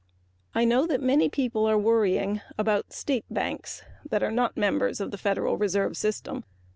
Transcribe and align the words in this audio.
I 0.55 0.65
know 0.65 0.87
that 0.87 0.99
many 0.99 1.29
people 1.29 1.67
are 1.67 1.77
worrying 1.77 2.41
about 2.57 2.91
state 2.91 3.25
banks 3.29 3.83
not 4.11 4.57
members 4.57 4.99
of 4.99 5.11
the 5.11 5.15
Federal 5.19 5.57
Reserve 5.59 5.95
System. 5.95 6.43